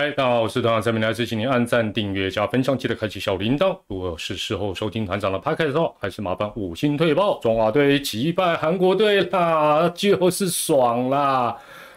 [0.00, 3.76] 嗨，大家好，我是团长陈明来，自请您按赞、订阅加分享，记得开启小铃铛。
[3.88, 7.38] 如果是事后收听团长的拍开的时候，还是麻烦五星退报。
[7.40, 11.54] 中华队击败韩国队啦，就是爽啦！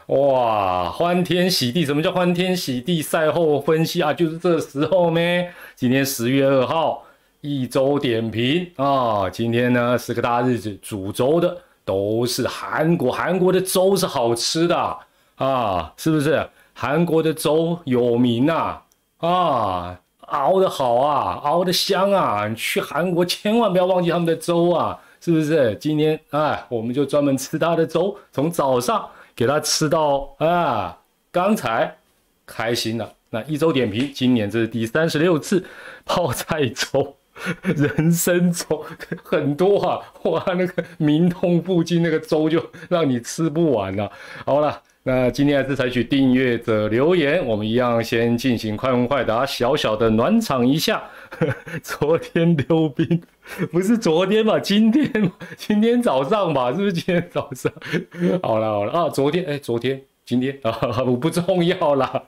[0.07, 1.85] 哇，欢天喜地！
[1.85, 3.01] 什么叫欢天喜地？
[3.01, 5.49] 赛后分析啊，就是这时候咩？
[5.73, 7.05] 今天十月二号，
[7.39, 14.97] 一周点评啊，今天呢是个大日子，煮粥的都是韩国，韩国的粥是好吃的
[15.37, 16.45] 啊，是不是？
[16.73, 18.81] 韩国的粥有名呐，
[19.17, 22.47] 啊，熬得好啊，熬得香啊！
[22.47, 25.75] 你去韩国千万不要忘记他们的粥啊，是不是？
[25.75, 30.97] 今天哎，我们就专门吃他的粥，从早上给他吃到啊，
[31.31, 31.95] 刚才
[32.45, 33.13] 开心了。
[33.29, 35.63] 那一周点评，今年这是第三十六次
[36.05, 37.15] 泡菜粥，
[37.61, 38.83] 人参粥
[39.23, 44.11] 很多啊，哇，那个明洞附近那个粥就让你吃不完了。
[44.43, 44.81] 好了。
[45.05, 51.03] 那今天还是采取订阅者留言，我们一样先进行快问快答，小小的暖场一下。
[51.83, 53.21] 昨天溜冰，
[53.69, 54.57] 不是昨天吧？
[54.57, 56.71] 今天，今天早上吧？
[56.71, 57.69] 是不是今天早上？
[58.41, 60.01] 好了好了啊，昨天哎，昨天。
[60.25, 62.23] 今天啊，我 不重要啦。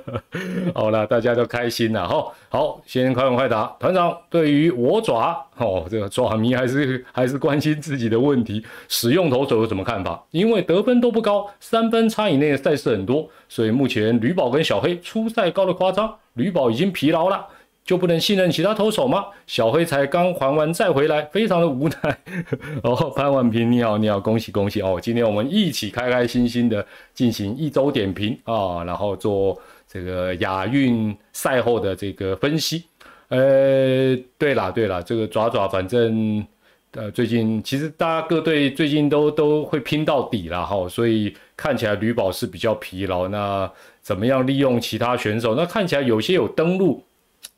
[0.74, 2.32] 好了，大家都开心了哈。
[2.48, 3.64] 好，先快问快答。
[3.78, 10.24] 团长对于我爪哦，这个爪迷还是还是关心自己的问题，使用投手有什么看法？
[10.30, 17.46] 因为得分都不高，三分差以内的赛事很多，所以目前吕宝跟小黑出赛高的夸张，吕宝已经疲劳了。
[17.86, 19.26] 就不能信任其他投手吗？
[19.46, 22.18] 小黑才刚还完债回来，非常的无奈。
[22.82, 24.98] 哦，潘婉平你好，你好，恭喜恭喜哦！
[25.00, 29.56] 今天我们一起开开心心的进行一周点评啊，然后做
[29.88, 32.82] 这个亚运赛后的这个分析。
[33.28, 36.44] 呃，对啦对啦，这个爪爪反正
[36.90, 43.28] 呃最近其实大家各队最近都都会拼到底了哈，所以看起来吕宝是比较疲劳。
[43.28, 43.70] 那
[44.02, 45.54] 怎么样利用其他选手？
[45.54, 47.00] 那看起来有些有登陆。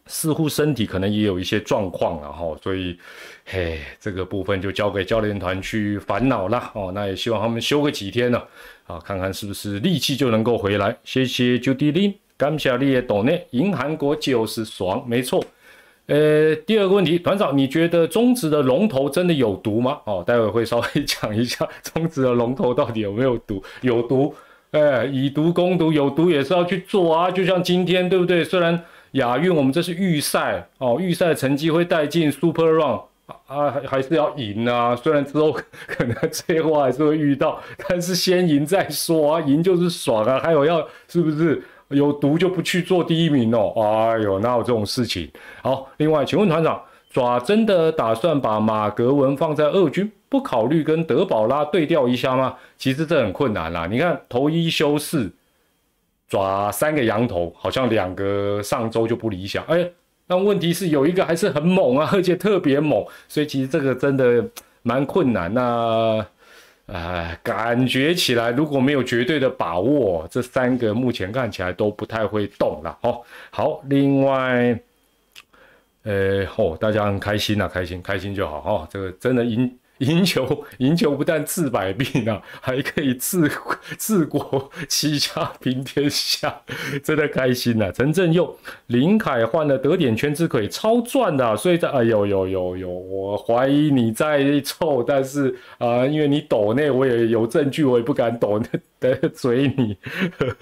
[0.08, 2.98] 似乎身体可能也有一些状况了哈，所以，
[3.44, 6.90] 嘿，这个部分就交给教练团去烦恼了哦。
[6.94, 8.42] 那也希望他们休个几天呢，
[8.86, 10.96] 啊，看看是不是力气就能够回来。
[11.04, 15.44] 谢谢 Judy 感谢你的懂内，赢韩国就是爽，没错。
[16.06, 19.98] 呃，第二个问题，团长，你觉得中职的龙头真的有毒吗？
[20.04, 24.34] 哦，待会会稍微讲一下中职的龙头到底有没有毒，有毒，
[24.70, 27.30] 哎，以毒攻毒，有毒也是要去做啊。
[27.30, 28.42] 就像今天，对不对？
[28.42, 28.82] 虽然。
[29.12, 33.00] 亚运我们这是预赛哦，预赛成绩会带进 Super Run
[33.46, 34.94] 啊，还还是要赢啊。
[34.94, 35.52] 虽然之后
[35.86, 40.38] 可能最后还是会遇到， 但是先赢再说啊，赢就是爽啊。
[40.42, 43.72] 还有要是不是有毒就不去做第一名哦？
[43.76, 45.30] 哎呦，哪有这种事情？
[45.62, 46.80] 好，另外请问团长，
[47.10, 52.54] 爪真的打算把马格文放在二军，不考虑跟德保拉对调一下吗？
[52.76, 55.32] 其实这很困难啦，你看投一休四。
[56.28, 59.64] 抓三个羊头，好像两个上周就不理想。
[59.64, 59.90] 哎，
[60.26, 64.44] 但问题是有一个还是很猛啊，而且特别猛，所以其实这个真的
[64.82, 65.52] 蛮困难。
[65.54, 66.26] 那，
[66.86, 72.98] 哎，感觉起来如果没有绝对的把握，这三个目前看起来都不太会动了。
[73.02, 74.78] 哦，好，另外，
[76.02, 78.88] 呃，哦，大家很开心啊，开心开心就好哈。
[78.90, 79.78] 这个真的赢。
[79.98, 83.50] 赢球，赢球不但治百病啊，还可以治
[83.98, 86.62] 治国齐家平天下，
[87.02, 87.90] 真的开心呐！
[87.92, 98.60] 陈振佑、林凯换了得点圈之鬼，超赚的，所以在哎呦呦呦呦，我怀疑你在凑，但是啊，因为你抖那我也有证据，我也不敢抖
[99.00, 99.96] 的嘴你。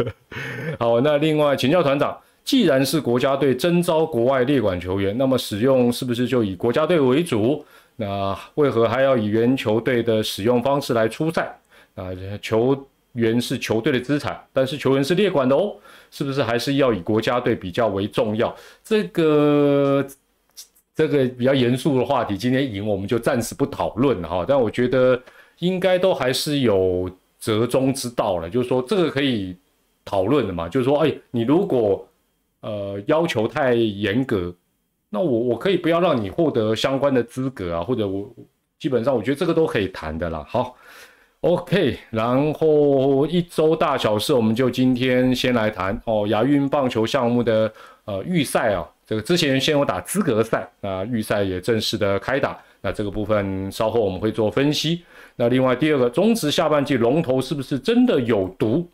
[0.79, 7.65] 好，那另外请教团长，既然是国家队征召国外列管球员，那么使用是不是就以国家队为主？
[7.99, 11.59] 那为何还要以原球队的使用方式来出赛？
[11.95, 12.11] 啊，
[12.43, 15.75] 球员是球队的资产，但是球员是列管的哦，
[16.11, 18.55] 是不是还是要以国家队比较为重要？
[18.85, 20.07] 这个
[20.95, 24.45] 这个比较严肃的话题，今天赢我们就暂时不讨论哈。
[24.47, 25.19] 但我觉得
[25.61, 27.11] 应该都还是有
[27.41, 29.57] 折中之道了，就是说这个可以
[30.05, 30.69] 讨论的嘛。
[30.69, 32.07] 就是说，哎，你如果
[32.61, 34.55] 呃要求太严格。
[35.17, 38.31] 那我我可以不要让你获得相关的资格啊，或者我
[38.79, 40.45] 基本上我觉得这个都可以谈的啦。
[40.47, 40.77] 好
[41.41, 46.27] ，OK，然后一周大小事，我们就今天先来谈哦。
[46.29, 47.73] 亚运棒球项目的
[48.05, 55.03] 呃预赛啊，这个之前先有打资格赛，那预赛也正式的开打，那这个部分稍后我们会做分析。
[55.37, 58.87] 那另外第二个，中职下半季龙头是不是真的有毒？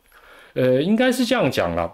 [0.55, 1.93] 呃，应该是这样讲了。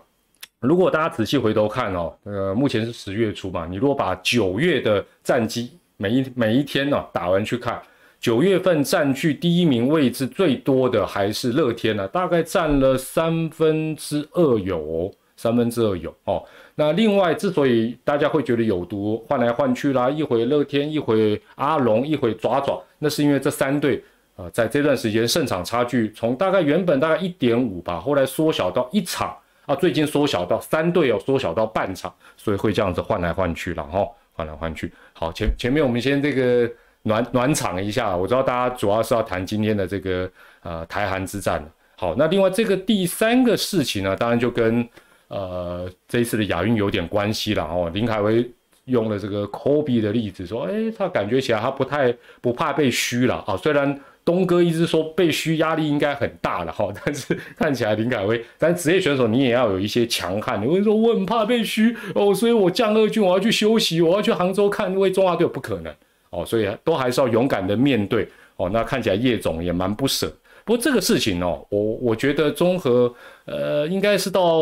[0.61, 7.81] 如果大家仔细回头看哦，呃，目前是十月初嘛，你如果把九月的战绩每一每一天呢打完去看，
[8.19, 16.43] 九月份占据第一名位置最多的还是乐天呢，大概占了三分之二有，三分之二有哦。
[16.75, 24.03] 那另外，之所以大家会觉得有毒，换来换去啦，一会乐天，一会阿龙，一会爪爪，那是因为这三队
[24.35, 29.37] 啊，在这段时间胜场差距从大概原本大概一点五吧，后来缩小到一场
[29.69, 34.91] 啊，最近缩小到三队要缩小到半场，所以会这样子换来换去了哈，换来换去。
[35.13, 36.69] 好，前前面我们先这个
[37.03, 40.31] 暖暖场一下，我知道大家主要是要谈今天的这个
[40.63, 41.63] 呃台韩之战
[41.99, 44.89] 好，那另外这个第三个事情呢，当然就跟
[45.29, 47.91] 呃这一次的亚运有点关系了哦。
[47.93, 48.51] 林凯威
[48.87, 52.11] 用了这个科比的例子说，哎，他感觉起来他不太
[52.41, 53.55] 不怕被虚了啊。
[53.55, 60.61] 虽然东哥一直说被虚压力应该很大了哈， 但是看起来林凯威，但职业选手你也要有一些强悍。
[60.61, 65.91] 你会说我很怕被虚哦，所以我降二军我要去休息，我要去杭州看位中华队，不可能
[66.29, 68.69] 哦，所以都还是要勇敢的面对哦。
[68.71, 70.31] 那看起来叶总也蛮不舍。
[70.67, 73.11] 不过这个事情哦，我我觉得综合，
[73.47, 74.61] 呃，应该是到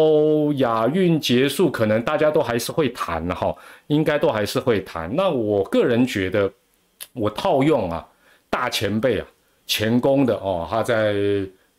[0.59, 3.53] 亚运结束，可能大家都还是会谈哈，
[3.89, 5.13] 应该都还是会谈。
[5.17, 6.49] 那我个人觉得，
[7.13, 8.07] 我套用啊，
[8.49, 9.27] 大前辈啊，
[9.67, 11.15] 前功的哦，他在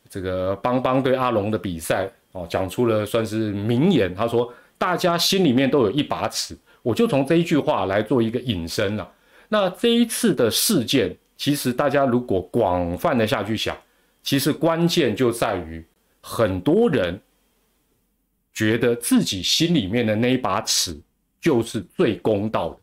[0.09, 9.09] 这个邦邦对阿龙的比赛哦，讲出了算是名言，他说大家心里面都有一把尺，我就从这一句话来做一个引申了。
[9.49, 13.75] 那这一次的事件，其实大家如果广泛的下去想。
[14.23, 15.81] 其实关键就在于，
[16.19, 17.17] 很多人
[18.53, 20.99] 觉得自己心里面的那一把尺
[21.39, 22.77] 就是最公道的，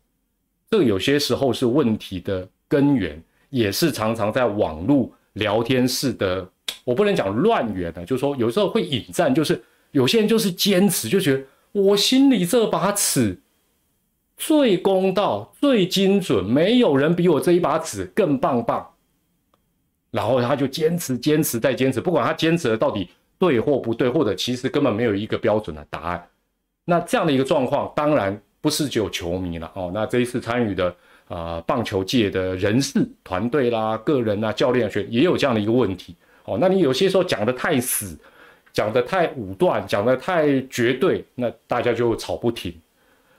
[0.70, 3.22] 这有些时候是问题的根源，
[3.54, 6.44] 也是常常在网络聊天室的，
[6.82, 9.62] 我不能讲乱源的，就是说有时候会引战，就是
[9.92, 13.40] 有些人就是坚持，就觉得我心里这把尺
[14.36, 18.90] 最公道、最精准，没有人比我这一把尺更棒棒。
[20.10, 23.08] 然后他就坚持、坚持再坚持，不管他坚持的到底
[23.38, 26.28] 对或不对，或者其实根本没有一个标准的答案。
[26.84, 29.92] 那这样的一个状况，当然不是只有球迷了哦。
[29.94, 30.92] 那这一次参与的
[31.28, 36.58] 啊，棒球界的人士、团队啦、个人啊、教练选也有这样的一个问题哦。
[36.60, 38.18] 那你有些时候讲的太死，
[38.72, 42.72] 讲的太武断，讲的太绝对，那大家就吵不停。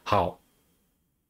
[0.04, 0.40] 好，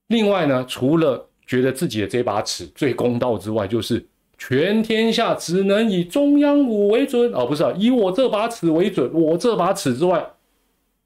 [0.07, 4.05] 另外呢，除了觉得自己的这把尺最公道之外，就是。
[4.37, 9.09] 全天下只能以中央五为准哦，不是啊，以我这把尺为准。
[9.13, 10.27] 我这把尺之外，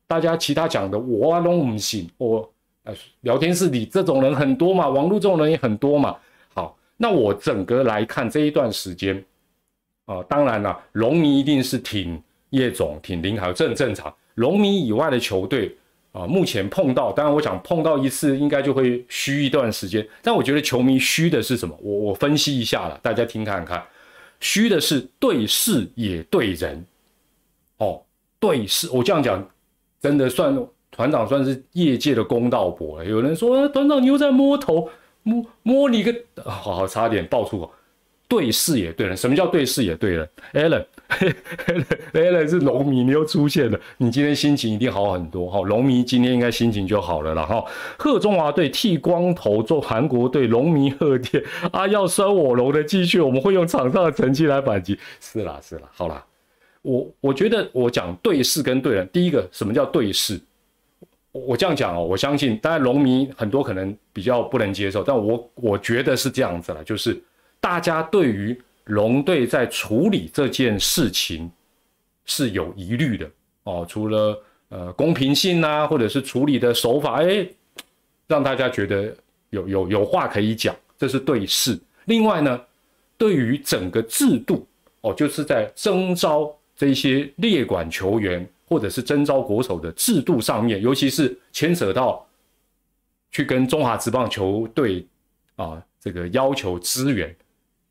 [0.07, 2.09] 大家其他讲的我都不信。
[2.17, 2.51] 我
[3.21, 6.15] 聊天室里这种人很多嘛，网络这种人也很多嘛。
[6.53, 9.23] 好，那我整个来看这一段时间
[10.05, 12.21] 啊，当然了，龙迷一定是挺
[12.51, 14.13] 叶总、挺林海，这很正常。
[14.35, 15.75] 龙迷以外的球队。
[16.11, 21.77] 啊，目前碰到，当然我想碰到一次应该就会虚一段时间，但我觉得球迷虚的是什么？
[21.79, 23.85] 我我分析一下了，大家听看看，
[24.39, 26.83] 虚的是对事也对人，
[27.77, 28.01] 哦，
[28.39, 29.47] 对事，我这样讲，
[30.01, 30.57] 真的算
[30.99, 33.05] 团长算是业界的公道伯了。
[33.05, 34.89] 有人说团长你又在摸头，
[35.23, 37.71] 摸摸你个，好好差点爆粗口。
[38.27, 45.61] 对视也对人，什么叫对视也对人？Allen，Allen 是农民，你又出现了，你今天心情一定好很多哈。
[45.69, 47.63] 农民今天应该心情就好了了哈。
[47.97, 54.99] 贺中华队剃光头做韩国队，农民贺电 啊，要收我龙的继续，我们会用场上的成绩来反击。
[55.21, 56.25] 是啦是啦，好啦，
[56.81, 60.37] 我我觉得我讲对视跟对人，第一个什么叫对视？
[61.47, 67.21] 我这样讲哦，我相信当然农民很多可能比较不能接受，但我我觉得是这样子了，就是。
[67.61, 71.51] 大家对于龙队在处理这件事情
[72.23, 73.29] 是有疑虑的
[73.63, 77.45] 哦，除了呃公平性啊，或者是处理的手法，哎，
[78.27, 79.13] 让大家觉得
[79.49, 81.77] 有有有话可以讲，这是对事。
[82.05, 82.61] 另外呢，
[83.17, 84.65] 对于整个制度
[85.01, 92.25] 哦，就是在征召这些列管球员或者是征召国手的制度上面，尤其是牵扯到
[93.31, 95.05] 去跟中华职棒球队
[95.55, 97.35] 啊这个要求资源。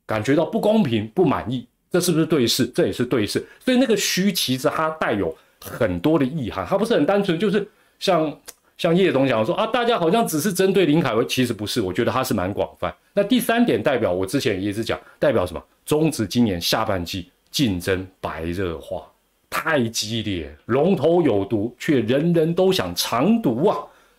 [0.07, 2.67] 感觉到不公平、不满意，这是不是对视？
[2.69, 3.47] 这也是对视。
[3.63, 7.69] 所以那个虚其实它带有很多的意涵，它不是很单纯，就是
[7.99, 8.41] 像
[8.79, 11.83] 像叶总讲说啊，大家好像只是针对林凯威，其实不是。
[11.83, 12.91] 我觉得他是蛮广泛。
[13.13, 15.63] 那第三点代表，我之前也是讲，代表什么？
[15.85, 19.07] 中职今年下半季竞争白热化，
[19.51, 23.79] 太激烈，龙头有毒，却人人都想尝毒啊！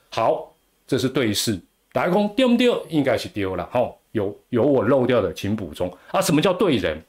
[0.09, 0.53] 好，
[0.87, 1.59] 这是对视，
[1.93, 2.85] 打工丢不丢？
[2.89, 3.89] 应该是丢了，哈。
[4.11, 6.19] 有有我漏掉的，请补充啊！
[6.19, 6.99] 什么叫对人？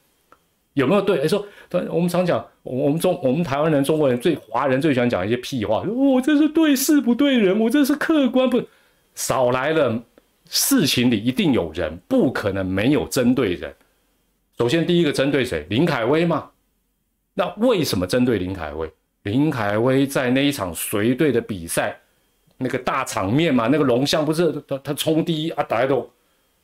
[0.73, 1.17] 有没有对？
[1.21, 1.43] 哎，说，
[1.89, 8.61] 我们常讲，我们中我们台湾人、中国人最华人最喜欢讲一些屁话，我这是对事不对人，我这是客观不？
[9.15, 10.03] 少来了，
[10.47, 13.73] 事情里一定有人，不可能没有针对人。
[14.59, 15.65] 首先第一个针对谁？
[15.71, 16.50] 林凯威嘛？
[17.33, 18.91] 那为什么针对林凯威？
[19.23, 21.95] 林凯威在那一场随队的比赛，
[22.57, 26.09] 那个大场面嘛，那个龙象不是他他冲第一啊，大家都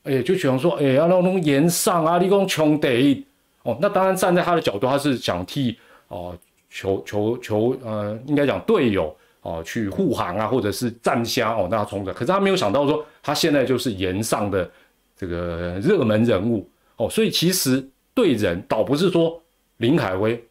[0.03, 3.23] 哎就想说，哎要让龙延上啊，你讲穷得
[3.61, 6.35] 哦，那当然站在他的角度，他是想替哦
[6.69, 14.69] 球球球呃，应该讲队友哦去护航啊，或者是站虾哦，那他冲的，可是他没有想到说他现在就是延上的
[15.15, 19.41] 这个热门人物哦，所以其实对人倒不是说
[19.77, 20.43] 林凯威。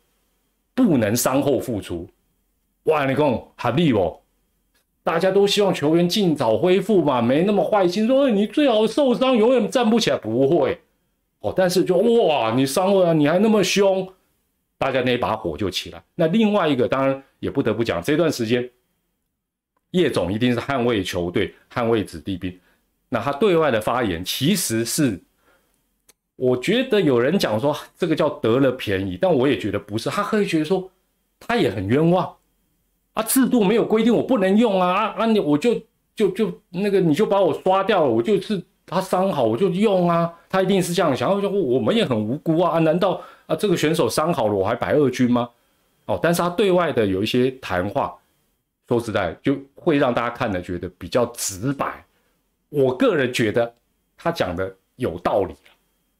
[0.77, 2.07] 不能伤后复出，
[2.85, 3.07] 哇！
[3.07, 4.21] 你讲合理哦，
[5.03, 10.79] 大家都希望球员尽早恢复嘛，没那么坏心说你最好受伤永远站不起来，不会
[11.41, 11.53] 哦。
[11.57, 14.07] 但是就哇，你伤了你还那么凶，
[14.77, 16.03] 大家那把火就起来。
[16.15, 18.71] 那另外一个当然也不得不讲，这段时间
[19.93, 22.57] 叶总一定是捍卫球队、捍卫子弟兵。
[23.09, 25.19] 那他对外的发言其实是。
[26.37, 30.91] 我觉得有人讲说这个叫得了便宜，但我也觉得不是，他可以觉得说
[31.41, 32.35] 他也很冤枉
[33.15, 35.75] 啊，制度没有规定我不能用啊啊啊你我就
[36.15, 45.49] 就就那个你就把我刷掉了，我就是他伤好我就用啊，他一定是这样想，就我们也很无辜啊，难道啊这个选手伤好了我还摆二军吗？
[46.05, 48.15] 哦，但是他对外的有一些谈话，
[48.89, 52.05] 说实在就会让大家看的觉得比较直白，
[52.69, 53.75] 我个人觉得
[54.19, 55.55] 他讲的有道理。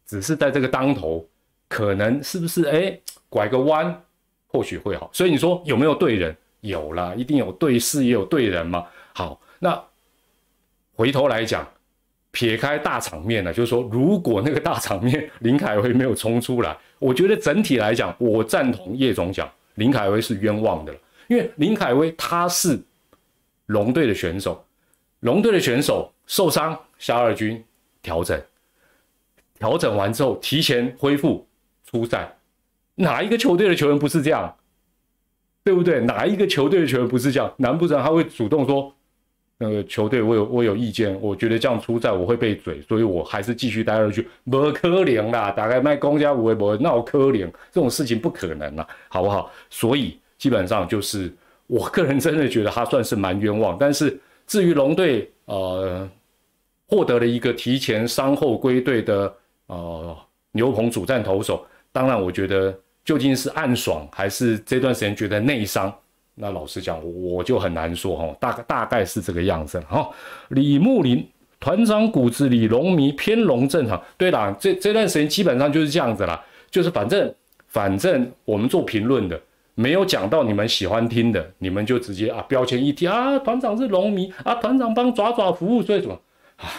[0.07, 1.29] 只是在这个当头，
[1.69, 2.99] 可能是不是哎
[3.29, 4.03] 拐个弯，
[4.47, 5.11] 或许会好。
[5.13, 6.37] 所以你说有没有对人？
[6.61, 8.85] 有啦，一定有对事也有对人嘛。
[9.13, 9.81] 好，那
[10.95, 11.69] 回头来讲，
[12.33, 20.99] 撇开大场面呢，就是说，如果那个大场面林凯威没有冲出来，我觉得整体来讲，我赞同叶总讲，林凯威是冤枉的了
[21.29, 22.81] 因为林凯威他是
[23.67, 24.65] 龙队的选手，
[25.21, 27.63] 龙队的选手受伤下二军
[28.03, 28.41] 调整。
[29.59, 31.47] 调整完之后，提前恢复
[31.85, 32.31] 出赛，
[32.95, 34.55] 哪一个球队的球员不是这样？
[35.65, 36.01] 对不对？
[36.01, 37.53] 哪一个球队的球员不是这样？
[37.57, 38.95] 难不成他会主动说，
[39.59, 44.29] 那个球队我有我有意见，我觉得这样出赛我会被嘴，所以我还是继续待下去。
[44.49, 49.51] 不可怜啦，大概卖公家五微博闹可怜，这种事情不可能啦，好不好？
[49.69, 51.35] 所以基本上就是
[51.67, 53.77] 我个人真的觉得他算是蛮冤枉。
[53.81, 56.09] 但是至于龙队，呃，
[56.87, 59.35] 获得了一个提前伤后归队的。
[59.67, 60.17] 哦，
[60.53, 62.73] 牛棚主战投手，当然，我觉得
[63.05, 65.93] 究竟是暗爽还是这段时间觉得内伤，
[66.37, 70.09] 那老实讲，我就很难说哈，大概大概是这个样子哈。
[70.51, 77.35] 李木林团长骨子里龙迷偏龙正常，对啦，这这段时间基本上就是这样子啦，就是反正
[77.67, 79.41] 反正我们做评论的，
[79.75, 86.17] 没有讲到你们喜欢听的，你们就直接啊标签一贴啊，团长是龙迷啊，团长帮爪爪服务，所以什么
[86.57, 86.71] 啊，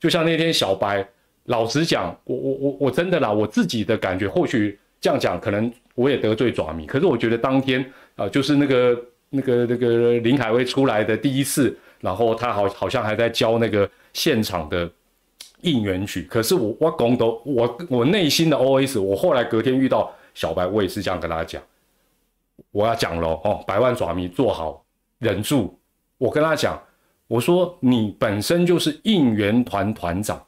[0.00, 1.08] 就像那天小白。
[1.46, 6.86] 老实讲，我我我我真的啦，我自己的感觉，或许这样讲，可能我也得罪爪迷。
[6.86, 7.84] 可是我觉得当天
[8.14, 14.88] 啊，就是那个那个那个林凯威出来的第一次，然后他好好像还在教那个现场的
[15.62, 16.22] 应援曲。
[16.30, 21.60] 可是我我讲都我我内心的 OS，我后来隔天遇到小白，我也是这样跟他讲，
[22.70, 24.84] 我要讲了哦，百万爪迷做好
[25.18, 25.76] 忍住。
[26.18, 26.80] 我跟他讲，
[27.26, 30.40] 我说你本身就是应援团团长。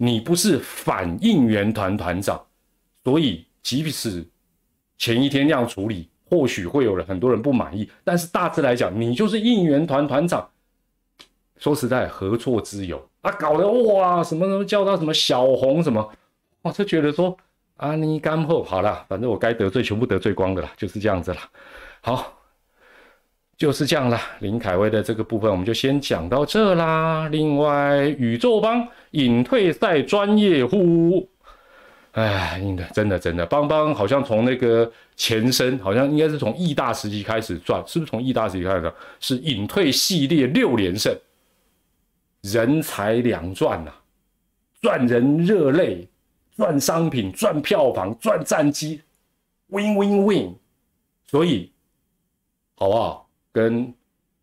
[0.00, 2.40] 你不是反应援团团长，
[3.04, 4.24] 所以即使
[4.96, 7.90] 前一天那样处理，或许会有人很多人不满意。
[8.04, 10.48] 但是大致来讲，你就是应援团团长。
[11.58, 13.30] 说实在，何错之有啊？
[13.32, 16.08] 搞得哇，什么什么叫他什么小红什么，
[16.62, 17.36] 我就觉得说
[17.76, 21.40] 啊，你干后好了，反正我该得罪全部得罪光的了，就是这样子了。
[22.00, 22.37] 好。
[23.58, 27.28] 就是这样啦，林凯威的这个部分我们就先讲到这啦。
[27.28, 31.28] 另外，宇宙帮隐退赛专业户，
[32.12, 38.92] 哎，真的真的真的，邦邦好像从那个前身，好像应该是从义大时期开始赚，是不是从义大时期开始？
[39.18, 41.12] 是隐退系列六连胜，
[42.42, 43.90] 人财两赚呐，
[44.80, 46.06] 赚人热泪，
[46.56, 49.02] 赚商品，赚票房，赚战机
[49.66, 50.54] ，win win win，
[51.26, 51.72] 所以
[52.76, 53.27] 好不好？
[53.58, 53.92] 跟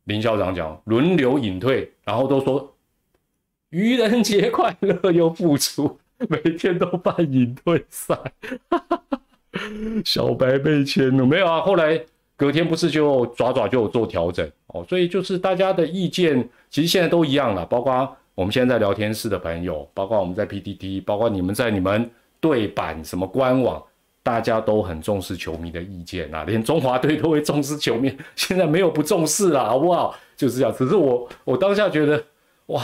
[0.04, 2.76] 林校长讲，轮流隐退，然后都说
[3.70, 8.20] 愚人节快乐又复出，每天都办隐退赛。
[10.04, 11.62] 小白被签了没有啊？
[11.62, 11.98] 后来
[12.36, 23.82] 隔天不是就爪爪就有做调整哦，所以就是大家的意见其实现在都一样了，包括我们现在聊天室的朋友，包括我们在 PTT，包括你们在你们对版什么官网。
[24.26, 30.16] 大家都很重视球迷的意见啊， 连中华队都会重视球迷，现在没有不重视了，好不好？
[30.36, 30.76] 就是这样。
[30.76, 32.24] 只是我，我当下觉得，
[32.66, 32.84] 哇，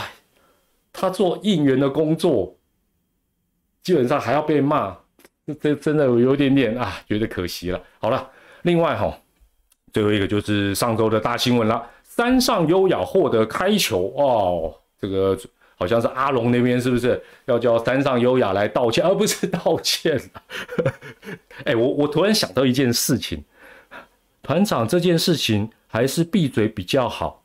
[0.94, 2.56] 他做应援的工作，
[3.82, 4.96] 基本上还要被骂，
[5.60, 7.82] 这真的有点点啊，觉得可惜了。
[7.98, 8.30] 好了，
[8.62, 9.12] 另外哈，
[9.92, 15.36] 最后一个就是上周的大新闻了，山上优雅获得开球哦，这个
[15.82, 20.22] 好像是阿龙那边是不是要叫山上优雅来道歉，而不是道歉？
[21.66, 23.44] 哎，我我突然想到一件事情，
[24.44, 27.44] 团长这件事情还是闭嘴比较好，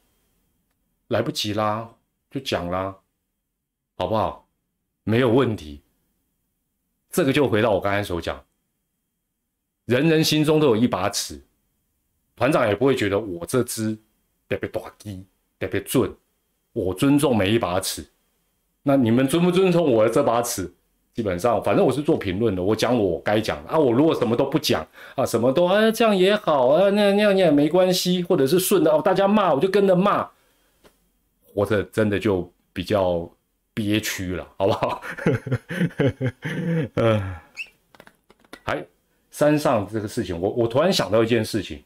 [1.09, 1.89] 来不及啦，
[2.31, 2.95] 就讲啦，
[3.97, 4.47] 好不好？
[5.05, 5.81] 没有问题。
[7.11, 8.45] 这个就回到我刚才所讲，
[9.87, 11.43] 人人心中都有一把尺，
[12.35, 13.97] 团长也不会觉得我这支
[14.47, 15.25] 特别大机
[15.59, 16.15] 特别准，
[16.75, 18.07] 我尊重每一把尺。
[18.87, 20.73] 那你们尊不尊重我的这把尺？
[21.13, 23.79] 基本上，反正我是做评论的，我讲我该讲的啊。
[23.79, 30.29] 我如果什么都不讲啊，什么都啊这样也好啊，那那样也没关系，或者是顺的哦，大家骂我就跟着骂，
[31.53, 33.29] 活着真的就比较。
[33.77, 35.03] 憋屈了，好不好？
[36.97, 37.35] 嗯，
[38.63, 38.83] 还
[39.31, 41.85] 山上这个事情，我我突然想到一件事情，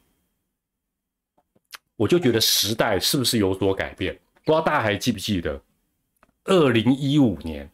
[1.96, 4.14] 我就觉得时代是不是有所改变？
[4.44, 5.60] 不知道大家还记不记得，
[6.44, 7.70] 二零一五年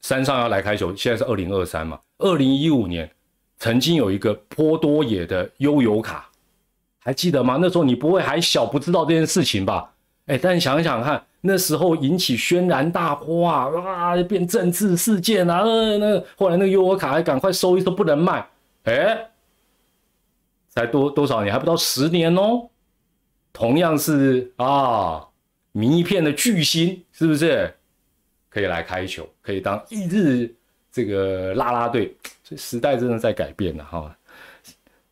[0.00, 2.00] 山上要来开球，现在是二零二三嘛？
[2.18, 3.10] 二零一五年
[3.58, 6.28] 曾经有一个颇多野的悠游卡，
[7.00, 7.58] 还记得吗？
[7.60, 9.92] 那时候你不会还小，不知道这件事情吧？
[10.26, 11.24] 哎，但想想看。
[11.44, 18.46] 那时候引起轩然大波啊，哇，变政治事件啊，呃，那后来那个悠游卡还赶快收一收，不能卖，
[18.84, 19.26] 哎，
[20.68, 22.70] 才多多少年，还不到十年哦，
[23.52, 25.26] 同样是啊，
[25.72, 27.72] 迷片的巨星，是不是？
[28.50, 30.52] 可以来开球，可以当一日
[30.90, 34.14] 这个拉拉队，这时代真的在改变了哈。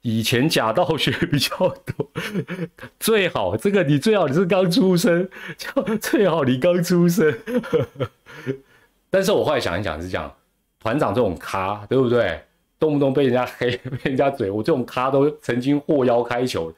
[0.02, 2.10] 以前假道学比较多，
[2.98, 7.32] 最好这个你最好你是刚出生，就 最好你刚出生。
[9.08, 10.34] 但是我后来想一想是这样，
[10.80, 12.42] 团长这种咖对不对？
[12.78, 16.74] 动不动被人家黑，被人家嘴，我这种咖都曾经获邀开球。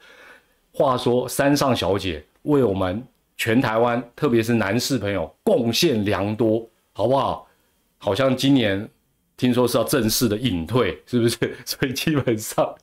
[0.71, 3.03] 话说山上小姐为我们
[3.43, 7.45] 全台湾，特别是男士朋友贡献良多，好不好？
[7.97, 8.89] 好像今年。
[9.35, 11.37] 听说是要正式的隐退，是不是？
[11.65, 12.73] 所以基本上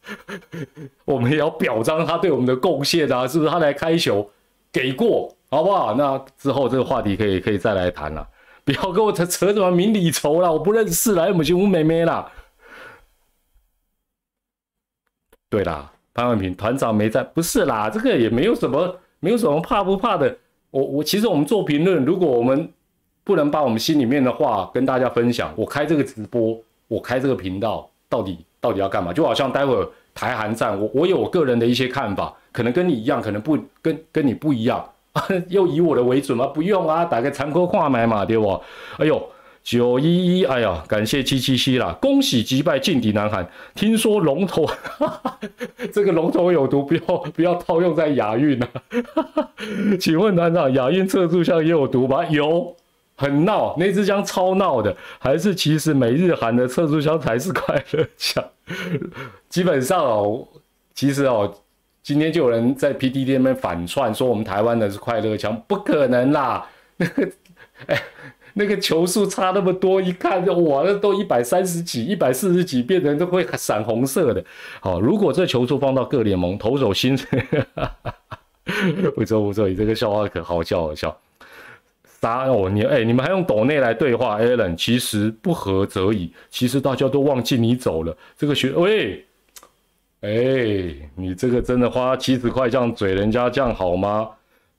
[1.06, 3.50] 我们也要表彰他对我们的贡献啊，是不是？
[3.50, 4.28] 他来开球
[4.72, 5.94] 给过，好不好？
[5.94, 8.28] 那之后这个话题可以可以再来谈了，
[8.64, 12.30] 不要跟我扯扯什么名里仇了，我不认识啦，我们去吴妹妹啦。
[15.48, 20.36] 对啦，潘文平团长没在，不是啦，这个也没有什么，没有什么怕不怕的。
[20.70, 22.70] 我我其实我们做评论，如果我们。
[23.22, 25.52] 不能把我们心里面的话跟大家分享。
[25.54, 29.12] 我开这个直播，我开这个频道，到底到底要干嘛？
[29.12, 34.84] 就好像待会儿台韩战，我我有我个人的一些看法，可能跟你一样，可能不跟跟你不一样。
[35.48, 36.46] 又以我的为准吗？
[36.46, 38.60] 不用啊，打个残酷话买嘛，对不？
[38.96, 39.22] 哎呦，
[39.62, 43.48] 九一一，哎呀，感谢七七七啦，恭喜击败劲敌南韩。
[43.74, 44.68] 听说龙头，
[45.92, 47.00] 这个龙头有毒，不要
[47.34, 48.68] 不要套用在亚运啊。
[50.00, 52.24] 请问团长，亚运测速枪也有毒吗？
[52.26, 52.76] 有。
[53.16, 58.42] 很闹，那支枪超闹的，还是其实美日韩的测速枪才是快乐枪。
[59.50, 60.48] 基本上哦，
[60.94, 61.54] 其实哦，
[62.02, 66.66] 今天就有人在 P D D 那边反串说我们台湾的是快乐枪，不可能啦。
[67.88, 68.02] 哎，
[68.54, 74.44] 那个球速差那么多，一看就哇，那都一百三十几、一百四十几，变成都会闪红色的。
[74.80, 77.16] 好，如果这球速放到各联盟，投手心，
[79.14, 81.16] 不错不错，你这个笑话可好笑好笑。
[82.20, 88.14] 答哦，你哎，你们还用抖内来对话？Allen，其实不合则已，其实大家都忘记你走了。
[88.36, 89.24] 这个学喂，
[90.20, 94.28] 哎，你这个真的花七十块这样嘴人家这样好吗？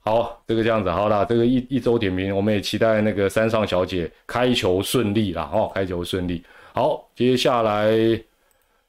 [0.04, 6.42] 好，这个这样子好了，这个一一周点评，我们也期待那个山上小姐开球顺利啦，哦，开球顺利。
[6.74, 7.92] 好，接下来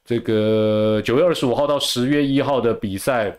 [0.04, 3.32] 这个九月二十五号到十月一号的比赛。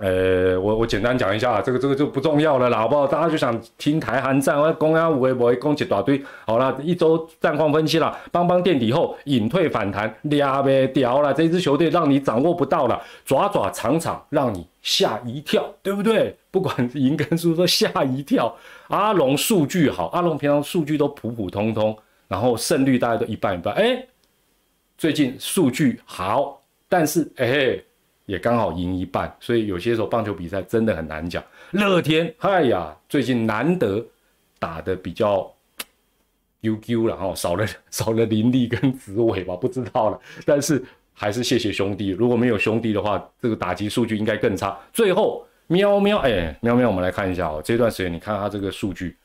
[0.00, 3.04] 呃，我我简单讲一下，这个这个就不重要了啦，好不好？
[3.04, 6.22] 大家就想听台韩战，我公安五位不会攻击大堆。
[6.46, 16.36] 好了，一周战况分析了，邦邦垫底后隐退反弹，俩呗屌了，这支球队让你掌握不到了，爪爪场场让你吓一跳，对不对？
[16.50, 18.56] 不管赢跟输都吓一跳。
[18.88, 23.74] 阿龙数据好，阿龙平常数据都普普通通，然后胜率大概都一半一半。
[23.74, 24.06] 哎，
[24.96, 27.80] 最近数据好，但是哎。
[28.28, 31.42] 也刚好赢一半，所以有些时候棒球比赛真的很难讲。
[31.70, 34.04] 乐天，哎呀，最近难得
[34.58, 35.50] 打的比较
[36.60, 40.20] 悠悠了哈，少了 少了林立跟紫伟吧，不知道了。
[40.44, 40.84] 但是
[41.14, 44.78] 还是谢谢兄弟，如果没有兄弟的话，这个打击数据应该更差。
[44.92, 49.16] 最后，喵喵，哎，喵喵，我们来看一下哦，这段时间你看他这个数据，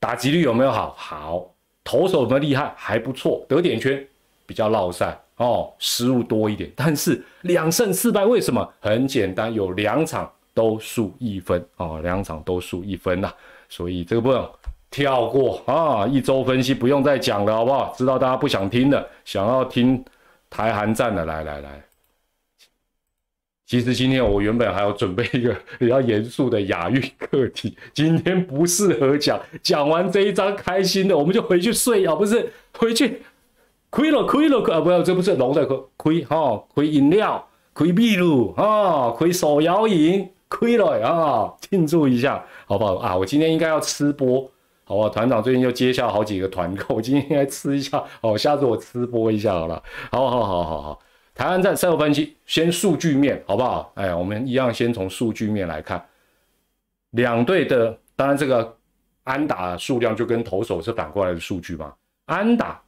[0.00, 0.94] 打击率有没有好？
[0.96, 2.72] 好，投手有没有厉害？
[2.74, 4.02] 还不错，得点圈
[4.46, 8.66] 比较落赛，哦，失误多一点，但是两胜四败，为什么？
[8.80, 13.30] 很简单，有两场都输一分哦，两场都输一分呐，
[13.68, 14.50] 所以这个不用
[14.90, 17.92] 跳过啊，一周分析不用再讲了，好不好？
[17.94, 20.02] 知道大家不想听的，想要听
[20.48, 21.82] 台韩战的，来来来。
[23.66, 33.22] 其实今天我原本还要准备一个 比较严肃的雅韵课题，今天不适合讲，讲完这一章开心的，我们就回去睡啊，不是回去。
[33.90, 34.80] 亏了，亏了，啊！
[34.80, 41.54] 不要，这不是龙的亏，亏哈，亏饮料，亏秘鲁啊，亏手摇饮，亏了啊！
[41.60, 43.16] 庆祝一下，好不好啊？
[43.16, 44.50] 我今天应该要吃播，
[44.82, 45.08] 好不好？
[45.08, 49.80] 团长最近又接下好几个团购，今天应该吃一下，哦，下次我吃播一下好了。
[50.10, 50.98] 好好好好好，
[51.34, 53.92] 台湾站赛后分析，先数据面，好不好？
[53.96, 56.02] 哎，我们一样先从数据面来看，
[57.10, 58.76] 两队的，当然这个
[59.24, 61.92] 安打数量就跟投手是反过来的数据嘛，
[62.26, 62.80] 安打。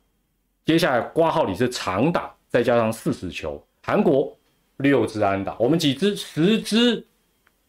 [0.65, 3.61] 接下来挂号里是长打，再加上四十球。
[3.83, 4.37] 韩国
[4.79, 7.05] 六支安打，我们几支十支，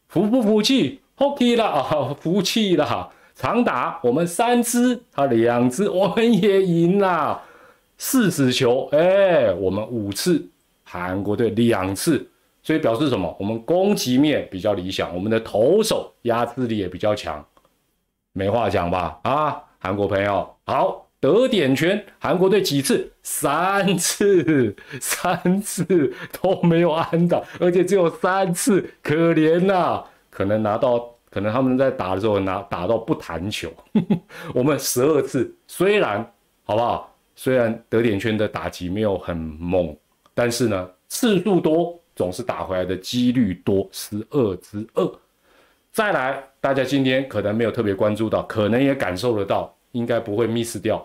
[0.08, 3.12] 服不服气？Hockey 了啊， 服气了。
[3.36, 7.42] 长打我们三支，他两支，我们也赢了。
[8.00, 10.48] 四十球，哎，我们五次，
[10.90, 12.26] 韩国队两次，
[12.64, 13.36] 所以表示什么？
[13.38, 17.46] 我们攻击面比较理想，我们的投手压制力也比较强，
[18.32, 19.20] 没话讲吧？
[19.24, 21.04] 啊，韩国朋友，好。
[21.20, 23.12] 得点权，韩国队几次？
[23.24, 30.04] 三次，三次都没有安打，而且只有三次，可怜呐！
[30.30, 33.68] 可能拿到，可能他们在打的时候拿打到不弹球。
[34.54, 36.24] 我们十二次，虽然
[36.64, 37.12] 好不好？
[37.36, 39.98] 虽然得点圈的打击没有很猛，
[40.38, 45.12] 但是呢，次数多，总是打回来的几率多，十二之二。
[45.92, 49.74] 再来，大家今天可能没有特别关注到，可能也感受得到。
[49.94, 51.04] 应该不会 miss 掉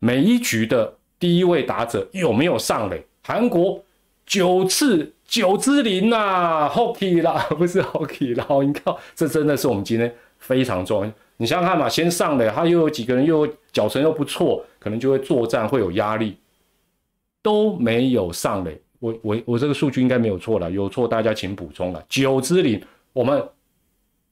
[0.00, 3.06] 每一局的第一位打者有没有上垒？
[3.22, 3.80] 韩国
[4.26, 11.12] 九次九之零呐，Hockey 啦， 不是 Hockey 啦，你看这真的是我们今天非常重要。
[11.36, 16.36] 你想想看嘛，先上垒，他又有几个人又脚程又不错，可能就会作战会有压力，
[17.48, 18.80] 都没有上垒。
[18.98, 22.04] 我我我这个数据应该没有错了，有错大家请补充了。
[22.08, 22.82] 九支零，
[23.12, 23.42] 我们。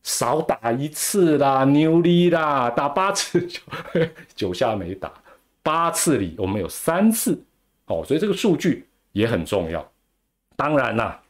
[0.03, 3.61] 少打一次啦，牛力啦，打八次九
[4.37, 5.13] 九下没打，
[5.65, 7.37] 八次里我们有三次，
[7.87, 9.85] 哦，所以这个数据也很重要。
[10.55, 11.21] 当然啦，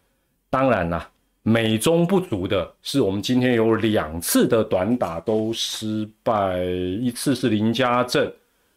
[0.51, 1.09] 当然啦，
[1.43, 6.63] 美中不足的是，我们今天有两次的短打都失败，
[7.01, 8.31] 一次是林家正，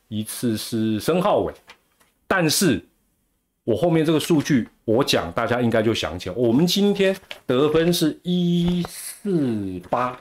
[0.07, 1.53] 一次是申浩伟，
[2.25, 2.81] 但是。
[3.69, 10.19] 我后面这个数据，我讲大家应该就想起来，我们今天得分是一四八，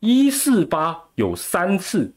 [0.00, 2.12] 一四八有三次，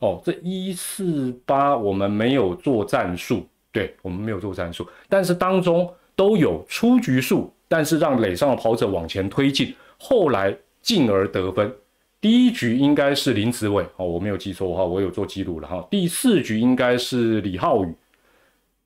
[0.00, 10.52] 哦，这一四八我们没有做战术，对我们没有做战术，但是当中都有出局数，但是让垒上的跑者往前推进，后来
[10.82, 11.72] 进而得分。
[12.20, 15.86] 第一局应该是林子伟，哦，我没有记错的话，我有做记录了哈。
[15.88, 17.94] 第四局应该是李浩宇。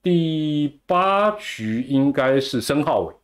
[0.03, 3.15] 第八局应该是申浩伟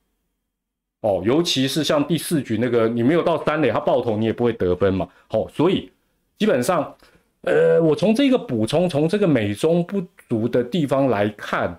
[1.00, 5.08] 哦，尤其是像第四局那个，你没有到三垒，他爆头你也不会得分嘛。
[5.28, 5.90] 好，所以
[6.38, 6.96] 基本上，
[7.42, 11.78] 呃，我从这个补充，从这个美中不足的地方来看，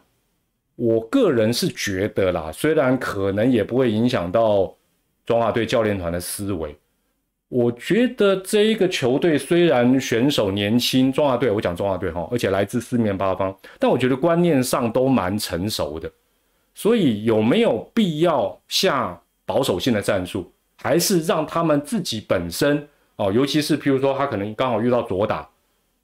[0.75, 4.73] 我个人是觉得啦，虽然可能也不会影响到
[5.25, 6.75] 中华队教练团的思维。
[7.47, 16.11] 我觉得这一个球队虽然选手年轻，中华队我讲中华队哈，而且来自四面八方，但我觉得观念上都蛮成熟的。
[16.73, 25.47] 所以有没有必要下保守性的战术，还是让他们自己本身哦，尤其是譬如说他可能刚好遇到左打，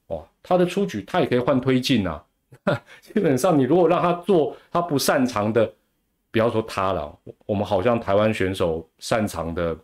[0.07, 2.23] 哦，他的出局他也可以换推进啊。
[3.01, 5.69] 基本上你如果让他做他不擅长的，
[6.31, 9.75] 不要说他了，我们好像台湾选手擅长的，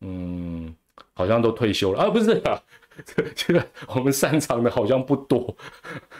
[0.00, 0.74] 嗯。
[1.22, 2.10] 好像都退休了啊？
[2.10, 2.60] 不是啊，
[3.36, 5.54] 这个我们擅长的好像不多，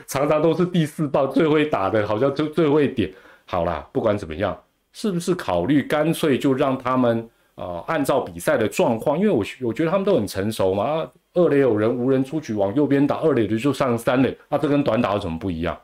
[0.07, 3.13] 常常都是第四棒最会打的，好像就最会点。
[3.45, 4.57] 好啦，不管怎么样，
[4.93, 10.85] 是不是考虑干脆就让他们啊，按照比赛的状况，因为我我觉得他们都很成熟嘛。
[10.85, 15.77] 啊，二垒有人，无人出局往右边打，二垒的就上三垒，那这跟短打有什么不一样？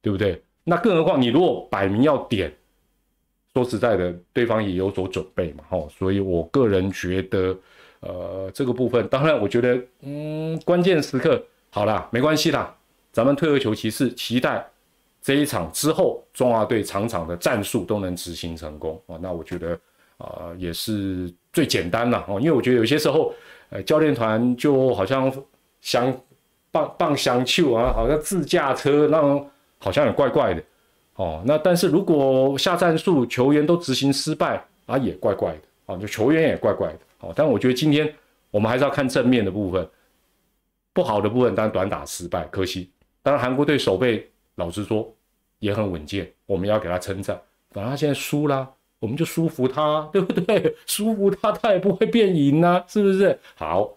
[0.00, 0.40] 对不对？
[0.62, 2.54] 那更何况你如果摆明要点，
[3.52, 5.64] 说实在的，对方也有所准备嘛。
[5.68, 7.54] 吼，所以我个人觉得。
[8.06, 12.74] 呃，这个部分当然，我觉得，嗯，关键时刻好了，没关系啦，
[13.10, 14.62] 咱们退而求其次，期待
[15.22, 19.16] 这一场之后，中华队场场的战术都能执行成功啊。
[19.22, 19.78] 那我觉得
[20.18, 23.32] 啊，也是最简单了哦，因为我觉得有些时候，
[23.70, 25.32] 呃，教练团就好像
[25.80, 26.14] 想
[26.70, 29.18] 棒棒相求啊，好像自驾车，那
[29.78, 30.62] 好像也怪怪的
[31.16, 36.98] 哦，那但是如果下战术球员都执行失败啊，也怪怪的啊，就球员也怪怪的
[37.34, 38.12] 但我觉得今天
[38.50, 39.88] 我们还是要看正面的部分，
[40.92, 42.90] 不好的部分当然短打失败，可惜。
[43.22, 45.12] 当然韩国队守备老实说
[45.58, 47.40] 也很稳健，我们要给他称赞。
[47.70, 50.74] 反正他现在输了，我们就舒服他， 对不对？
[50.86, 53.38] 舒服他，他也不会变赢啊，是不是？
[53.54, 53.90] 好，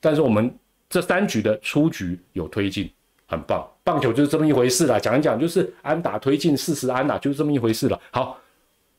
[0.00, 0.54] 但是我们
[0.88, 2.90] 这三局的出局有推进。
[3.24, 5.00] 很棒，棒球就是这么一回事啦。
[5.00, 7.98] 讲一讲就是安打推进，事实安打就是这么一回事了。
[8.10, 8.38] 好，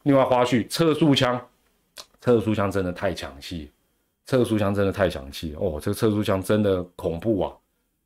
[0.02, 1.40] 另外花絮，测速枪，
[2.24, 3.70] 测速枪真的太抢戏，
[4.26, 5.78] 测速枪真的太抢戏哦。
[5.82, 7.52] 这个测速枪真的恐怖啊！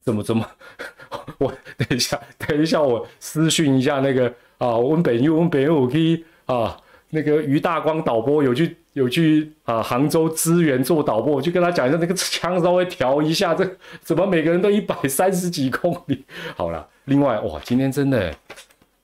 [0.04, 0.44] 怎么怎么？
[1.38, 6.76] 我等一下，等一下，我私讯一下那个啊，我们北我们北我可以啊。
[7.12, 13.70] 那个于大光导播有去有去啊杭州支援做导播，我就跟他讲一下，那个枪稍微调一下，这
[14.02, 16.26] 怎么每个人都一百三十几公里？
[16.56, 18.34] 好了，另外哇，今天真的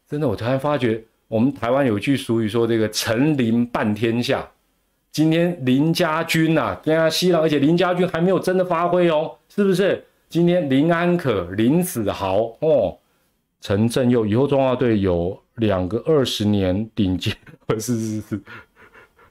[0.10, 4.50] 真的，我突然发觉，我们台湾有句俗语说，这个陈林半天下。
[5.14, 10.04] 今天林家军呐，跟他西朗，而且林家军还没有真的发挥哦，是不是？
[10.28, 12.98] 今天林安可、林子豪哦，
[13.62, 17.32] 陈振佑，以后中华队有两个二十年顶尖。
[17.80, 18.42] 是是是，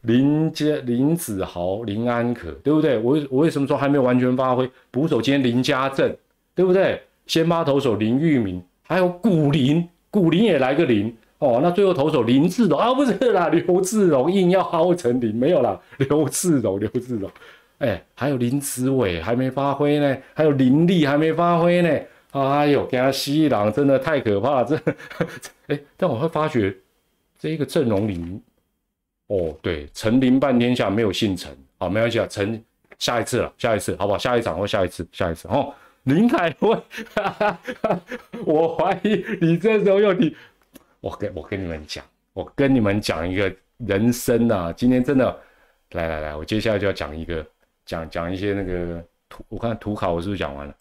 [0.03, 2.97] 林家林子豪、林安可，对不对？
[2.99, 4.71] 我我为什么说还没有完全发挥？
[4.93, 6.17] 捕手今天林家正，
[6.55, 7.03] 对不对？
[7.27, 11.13] 先发投手林玉明，还有古林，古林也来个林
[11.47, 11.61] 哦。
[11.63, 17.31] 那最后投手林志荣啊，不是啦， 刘志荣硬要号成林，没有啦，刘志荣，刘志荣，
[17.79, 21.91] 哎，还有林子伟还没发挥呢，还有林立还没发挥呢。
[22.31, 24.77] 哎呦，给他西朗真的太可怕了，这
[25.75, 26.75] 哎，但我会发觉。
[27.39, 28.41] 这一个阵容里，
[29.27, 32.63] 哦，对，陈林半天下没有姓陈，好，没关系啊，陈
[33.01, 34.19] 下一次了，下一次，好不好？
[34.19, 35.75] 下一场或下一次，下一次哦。
[36.05, 36.79] 林凯威，
[38.47, 40.37] 我怀疑你这时候又你，
[41.03, 45.41] 我跟我跟你们讲，我跟你们讲一个人生啊，今天真的，
[45.91, 47.45] 来来来，我接下来就要讲一个，
[47.85, 50.75] 讲讲一些那个图，我看图卡我是不是讲完了？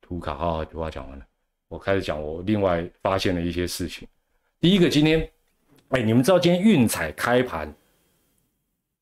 [0.00, 1.24] 图卡好好图卡讲完了，
[1.68, 4.06] 我开始讲我另外发现的一些事情。
[4.60, 5.28] 第一个，今天。
[5.90, 7.72] 哎，你们知道今天运彩开盘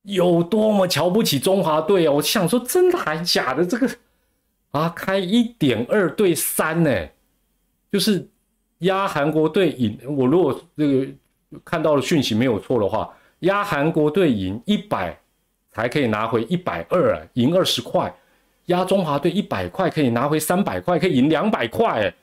[0.02, 2.12] 有多么瞧不起中华队啊？
[2.12, 3.64] 我想说，真的还假的？
[3.64, 3.88] 这个
[4.70, 7.08] 啊，开一点二对三呢，
[7.90, 8.28] 就是
[8.84, 9.98] 压韩国队赢。
[10.06, 11.06] 我如果这个
[11.64, 13.08] 看到的讯息没有错的话，
[13.40, 15.14] 压韩国队赢一百
[15.70, 18.08] 才可以拿回一百二，赢二十块；
[18.66, 22.02] 压中华队一百块可以拿回三百块，可以赢两百块。
[22.02, 22.14] 哎，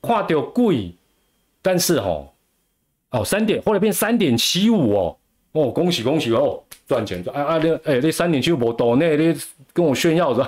[0.00, 0.92] 跨掉贵，
[1.62, 2.28] 但是哦。
[3.10, 5.16] 哦，三点后来变三点七五哦，
[5.52, 7.34] 哦，恭喜恭喜哦，赚钱赚！
[7.34, 9.34] 啊啊那哎那三点七五我懂那那
[9.72, 10.46] 跟我炫耀着。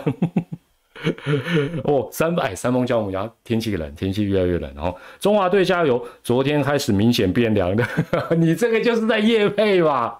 [1.84, 4.72] 哦，三百三峰教母鸭，天气冷，天气越来越冷。
[4.74, 7.84] 然后中华队加油，昨天开始明显变凉的。
[8.36, 10.18] 你这个就是在夜配吧？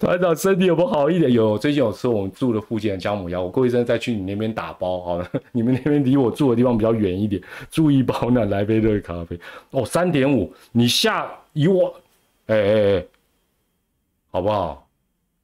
[0.00, 1.32] 团长身体有没有好一点？
[1.32, 5.28] 有，最近有吃我们住的附近的姜母鸭，我过一阵再去你那边打包好了。
[5.52, 9.38] 你们那边离我住的地方比较远一点，注意保暖，来杯热咖啡。
[9.70, 11.94] 哦，三点五，你下以我，
[12.46, 13.04] 哎哎哎，
[14.30, 14.87] 好不好？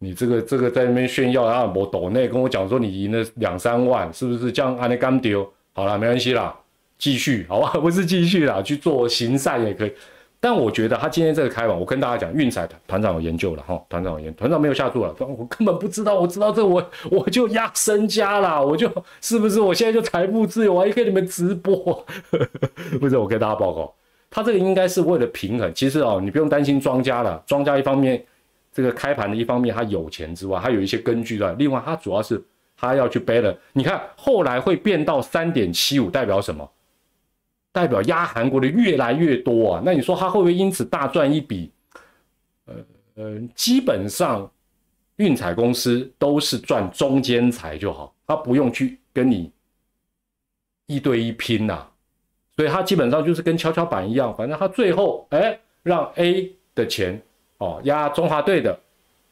[0.05, 4.77] 你这个这个在那边炫耀然后，我抖内跟我讲说你赢了两三万，是不是这样？
[4.77, 6.55] 安利刚丢好了，没关系啦，
[6.99, 9.93] 继续好吧， 不是继续啦，去做行善也可以。
[10.38, 18.90] 但我觉得他今天这个开完，我跟大家讲，运彩团长有研究了哈，团长有研，团长没有下注了，我根本不知道，我知道这我我就压身家了，我就
[19.23, 22.05] 是不是我现在就财富自由，我还跟你们直播，
[23.01, 23.95] 不是我跟大家报告，
[24.31, 28.23] 他这个应该是为了平衡，其实哦，你不用担心庄家了，庄家一方面。
[28.74, 31.52] 这个开盘的一方面，他有钱之外，他有一些根据的。
[31.54, 32.42] 另外，他主要是
[32.76, 33.56] 他要去 balance。
[33.72, 36.68] 你看后来会变到三点七五，代表什么？
[37.70, 39.82] 代表压韩国的越来越多啊。
[39.84, 41.70] 那你说他会不会因此大赚一笔？
[42.64, 42.74] 呃
[43.14, 44.50] 呃，基本上
[45.16, 49.52] 运彩公司都是赚中间财就好，他不用去跟你
[50.87, 51.87] 一对一拼呐。
[52.56, 57.22] 所以他基本上就是跟跷跷板一样，反正他最后哎让 A 的钱。
[57.59, 58.79] 哦，压中华队的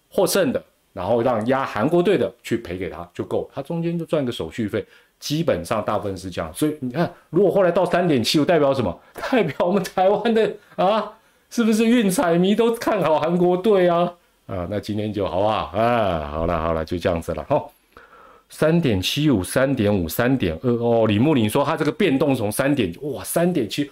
[0.09, 4.85] 获胜的，然后让压韩国队的去赔给他就够，他中间就赚个手续费，
[5.19, 6.53] 基本上大部分是这样。
[6.55, 8.97] 所以你看，如果后来到三点七五，代表什么？
[9.31, 11.13] 代表我们台湾的啊，
[11.51, 14.13] 是不是运彩迷都看好韩国队啊？
[14.47, 15.67] 啊，那今天就好不好？
[15.77, 17.65] 啊，好了好了，就这样子了哈。
[18.49, 23.91] 三点七五、三点五、三点二哦，李木林说他这个变动从三点哇，三点七。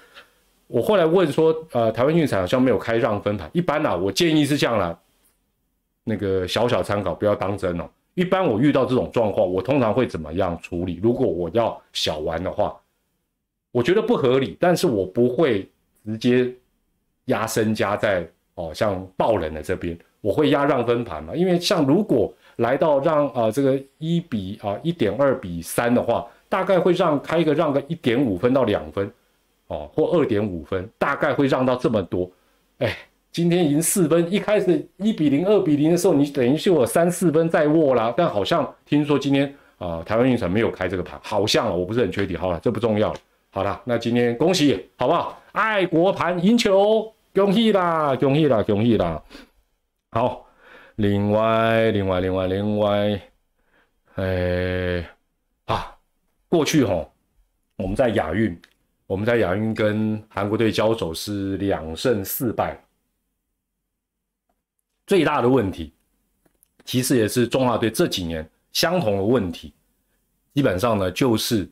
[0.70, 4.96] 我后来问说，呃，台湾运彩好像没有开让分盘，一般啦，我建议是这样啦，
[6.04, 7.90] 那个小小参考，不要当真哦。
[8.14, 11.00] 一般我遇到这种状况，我通常会怎么样处理？
[11.02, 12.76] 如果我要小玩的话，
[13.72, 15.68] 我觉得不合理，但是我不会
[16.04, 16.52] 直接
[17.24, 29.10] 压身家在哦，像爆冷的这边，我会压让分盘嘛，因为像如果来到让啊这个一比啊一点二比三的话，大概会让开一个让个一点五分到两分
[29.70, 32.28] 哦，或二点五分，大概会让到这么多。
[32.78, 32.96] 哎，
[33.30, 38.12] 今天赢四分，一开始一比零、二比零的时候，你等于是我三四分在握啦。
[38.16, 42.36] 但好像听说今天啊，台湾运城没有开这个盘，好像我不是很确定。
[42.36, 43.18] 好了，这不重要了。
[43.52, 45.40] 好了，那今天恭喜，好不好？
[45.52, 49.22] 爱国盘赢球，恭喜啦，恭喜啦，恭喜啦！
[50.10, 50.46] 好，
[50.96, 53.20] 另外，另外，另外，另外，
[54.16, 55.08] 哎，
[55.66, 55.96] 啊，
[56.48, 57.08] 过去哈，
[57.76, 58.60] 我们在亚运，
[59.10, 62.80] 我们在亚运跟韩国队交手是两胜四败，
[65.04, 65.92] 最大的问题，
[66.84, 69.74] 其实也是中华队这几年相同的问题，
[70.54, 71.68] 基本上呢就是。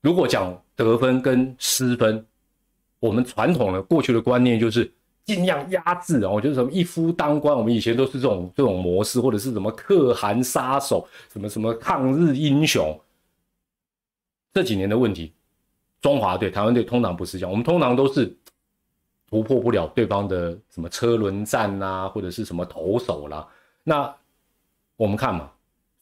[0.00, 2.24] 如果讲得分跟失分，
[3.00, 4.88] 我们传统的过去的观念就是
[5.24, 12.96] 尽量压制，然后就是什么一夫当关，我们以前都是这种这种模式，或者是什么可汗杀手，什么什么抗日英雄。
[14.52, 15.32] 这几年的问题，
[16.00, 18.34] 中华队、台湾队通常不是这样，我们通常都是
[19.28, 23.46] 突破不了对方的什么车轮战呐，或者是什么投手啦。
[23.84, 24.14] 那
[24.96, 25.50] 我们看嘛。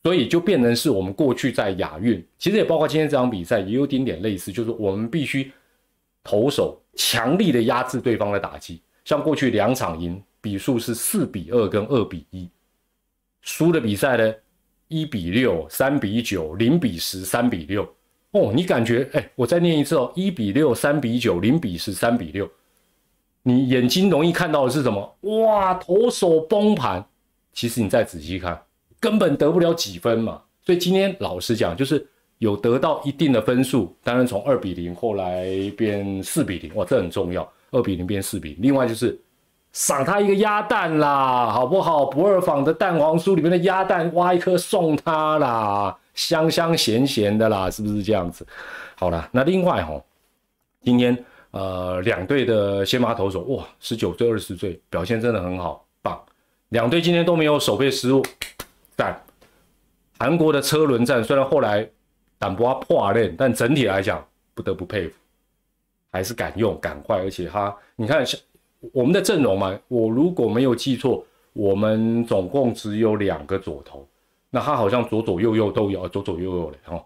[0.02, 5.52] 所以就变成是我们过去在亚运，其实也包括今天这场比赛，也有点点类似，就是我们必须
[6.24, 8.80] 投手强力的压制对方的打击。
[9.04, 12.48] 像过去两场赢，比数是四比二跟二比一，
[13.42, 14.34] 输的比赛呢，
[14.88, 17.86] 一比六、三比九、零比十、三比六。
[18.32, 22.48] 哦，你感觉哎，我再念一次哦，一比六、三比九、零比十、三比六。
[23.42, 25.16] 你眼睛容易看到的是什么？
[25.22, 27.04] 哇，投手崩盘。
[27.52, 28.60] 其实你再仔细看。
[29.00, 32.06] 根本得不了几分嘛，所以今天老实讲，就是
[32.38, 33.96] 有得到一定的分数。
[34.04, 37.50] 当然从二比零后来变四比零，哇，这很重要。
[37.70, 39.18] 二比零变四比，另外就是
[39.72, 42.04] 赏他一个鸭蛋啦，好不好？
[42.04, 48.46] 不二坊的蛋黄酥里面的鸭蛋，挖一颗送他啦，香香咸咸的啦，是不是这样子？
[48.94, 49.98] 好了，那另外哈，
[50.82, 51.16] 今天
[51.50, 56.22] 呃两队的先发投手，哇，十九岁、二十岁，表现真的很好，棒。
[56.68, 58.22] 两队今天都没有守备失误。
[58.94, 59.18] 但，
[60.18, 61.88] 韩国的车轮战虽然后来
[62.38, 65.16] 胆波破裂，但整体来讲不得不佩服，
[66.12, 68.38] 还是敢用敢坏，而且他你看像
[68.92, 74.06] 我们的阵容嘛，我如果没有记错，我们总共只有两个左投，
[74.50, 77.04] 那他好像左左右右都有，左左右右的哦，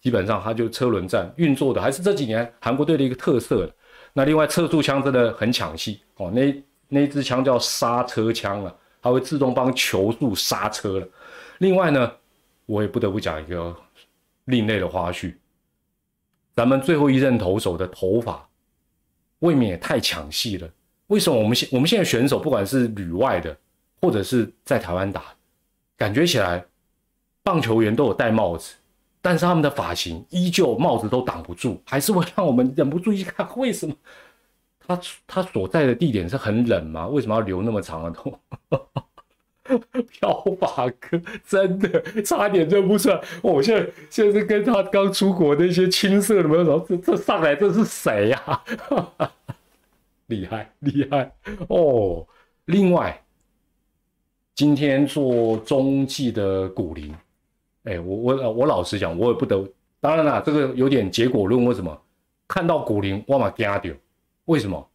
[0.00, 3.70] 基本上他就车轮战运作的，还是这几年韩国队的一个特色
[4.12, 11.06] 那另外测速枪真的很抢戏哦，那那支枪叫刹车枪了，它会自动帮球速刹车了。
[11.58, 12.10] 另外呢，
[12.64, 13.76] 我也不得不讲一个
[14.46, 15.34] 另类的花絮。
[16.54, 18.48] 咱们最后一任投手的头发
[19.40, 20.66] 未免也太抢戏了。
[21.08, 23.54] 为什么我们现我们现在选手不管是旅外的，
[24.00, 25.24] 或者是在台湾打，
[25.98, 26.64] 感觉起来
[27.46, 28.74] 棒球员都有戴帽子，
[29.22, 33.94] 但是他们的发型依旧帽子都挡不住，还是会让我们忍不住一看，为什么
[34.84, 37.06] 他他所在的地点是很冷吗？
[37.06, 38.36] 为什么要留那么长的头？
[40.10, 48.62] 漂发哥真的差点认不出来，我现在现在是跟他刚出国那些青涩的朋友，这这上来这是谁呀？
[50.26, 51.32] 厉害厉害
[51.68, 52.26] 哦！
[52.64, 53.22] 另外，
[54.56, 57.14] 今天做中继的古林，
[57.86, 59.66] 哎，我我我老实讲，我也不得，
[60.00, 61.64] 当然啦，这个有点结果论。
[61.64, 61.98] 为什么？
[62.46, 63.92] 看到古林，我嘛惊掉。
[64.44, 64.88] 为什么？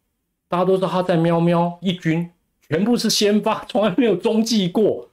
[0.47, 2.29] 大家都说他在喵喵一军。
[2.69, 5.09] 全部是先发，从来没有中继过。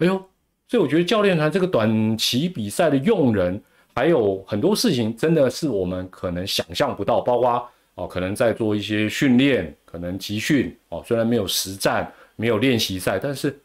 [0.00, 0.22] 哎呦，
[0.66, 3.58] 所以我觉得教练团这个短期比赛的用人，
[3.94, 7.22] 还有很多事情，真的是我们可能想象不到。
[7.22, 13.58] 包括哦，可能在做一些训练，可能集训哦，虽然没有实战，没有练习赛，但是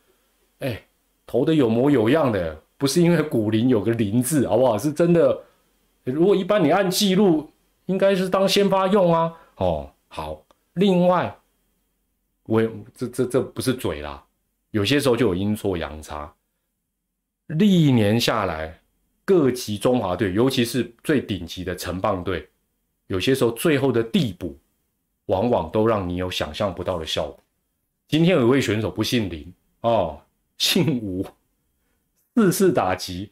[0.60, 0.82] 哎，
[1.28, 4.78] 投的有模有样的，不是因为古林有个林字，好不好？
[4.78, 5.44] 是真的。
[6.04, 7.50] 如果一般你按记录，
[7.86, 9.34] 应该是当先发用啊。
[9.56, 11.38] 哦，好，另外。
[12.46, 12.62] 我
[12.94, 14.22] 这这这不是嘴啦，
[14.72, 16.34] 有些时候就有阴错阳差。
[17.48, 18.82] 历年下来，
[19.24, 22.50] 各级中华队，尤其是最顶级的城棒队，
[23.08, 24.60] 有些时候最后的地补，
[25.28, 27.40] 往往都让你有想象不到的效果。
[28.10, 30.20] 今天有一位选手不姓林哦，
[30.58, 31.26] 姓吴，
[32.36, 33.32] 四次打击，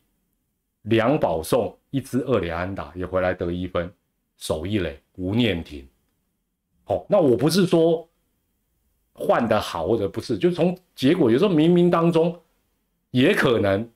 [0.83, 3.91] 两保送，一支二连安打，也回来得一分，
[4.37, 5.87] 守一垒，吴念庭。
[6.83, 8.07] 好，那我不是说。
[9.13, 12.41] 换的好或者不是，就从结果有时候冥冥当中
[13.11, 13.87] 也可能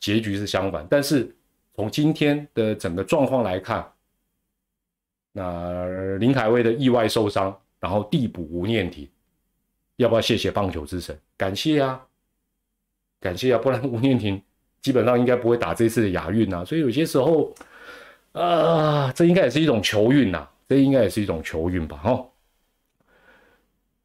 [0.00, 1.34] 结局是相反，但是
[1.72, 3.90] 从今天的整个状况来看，
[5.30, 9.08] 那林凯威的意外受伤，然后递补吴念婷，
[9.96, 11.16] 要不要谢谢棒球之神？
[11.36, 12.04] 感谢啊，
[13.20, 14.40] 感谢啊，不然吴念婷
[14.80, 16.64] 基本上应该不会打这次的亚运啊。
[16.64, 17.52] 所以有些时候，
[18.32, 22.00] 啊，这应该也是一种球运呐，这应该也是一种球运吧？
[22.04, 22.26] 哦，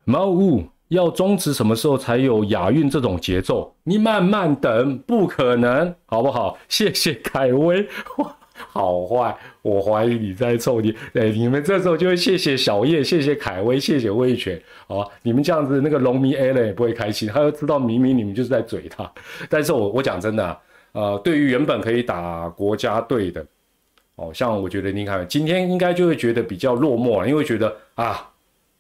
[0.04, 3.74] 猫屋要终止什么时候才有亚运这种节奏？
[3.84, 6.58] 你慢慢等，不可能，好不好？
[6.68, 7.88] 谢谢凯威。
[8.72, 10.96] 好坏，我怀疑你在臭你。
[11.14, 15.12] 哎，你们这时候就会谢谢小叶，谢谢凯威，谢谢魏权，好？
[15.24, 19.12] 你们这样子，那个龙迷 A 了也不会开心，他就知道明明你们就是在嘴他。
[19.50, 20.58] 但是我我讲真的，
[20.94, 23.46] 呃，对于原本可以打国家队的，
[24.16, 28.30] 哦，像我觉得你看今天应该就会觉得比较落寞了，因为觉得啊，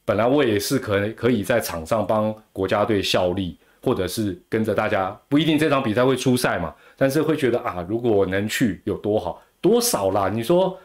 [0.05, 9.41] 本来我也是可可以在场上帮国家队效力，或者是跟着大家，不一定这场比赛会出赛嘛，但是会觉得啊，如果能去有多好。
[9.65, 10.29] 多少啦？
[10.29, 10.79] 你说，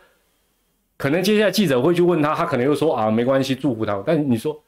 [0.96, 4.02] 可能接下来记者会去问他，他可能又说啊，没关系，祝福他。
[4.06, 4.58] 但你说，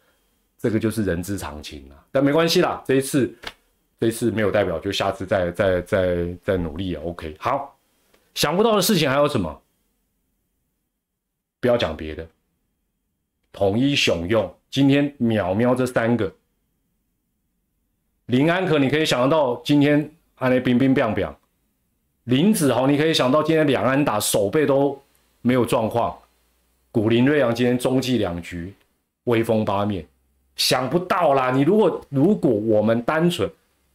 [0.58, 1.96] 这个就是人之常情啊。
[2.12, 3.34] 但没关系啦，这一次，
[3.98, 7.02] 这一次没有代表，就下次再再再再努力啊。
[7.06, 7.74] OK，好，
[8.34, 9.62] 想不到的事情还有什么？
[11.58, 12.28] 不要讲别的，
[13.50, 16.30] 统一雄用今天秒瞄这三个，
[18.26, 21.34] 林安可你可以想得到今天安内冰冰冰冰。
[22.24, 24.96] 林子豪，你可以想到今天两安打手背都
[25.40, 26.16] 没有状况，
[26.92, 28.72] 古林瑞阳今天中继两局
[29.24, 30.06] 威风八面，
[30.54, 31.50] 想不到啦！
[31.50, 33.50] 你如果如果我们单纯，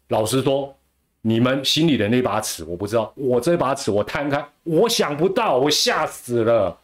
[0.09, 0.75] 老实说，
[1.21, 6.77] 你们心里的那把尺我不知道，我这把尺我摊开，我想不到，我吓死了，